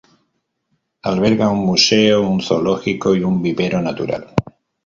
Alberga 1.09 1.49
un 1.57 1.59
museo, 1.63 2.23
un 2.27 2.41
zoológico 2.41 3.15
y 3.15 3.23
un 3.23 3.39
vivero 3.43 3.83
natural. 3.83 4.33